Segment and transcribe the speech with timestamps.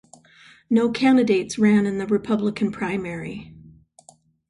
[0.67, 3.53] No candidates ran in the Republican primary.